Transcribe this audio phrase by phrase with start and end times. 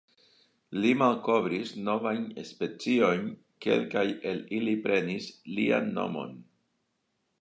[0.83, 3.27] Li malkovris novajn speciojn,
[3.67, 6.35] kelkaj el ili prenis lian nomon.